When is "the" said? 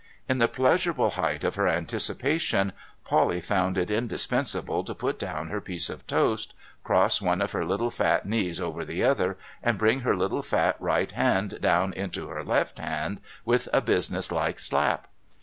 0.39-0.47, 8.83-9.03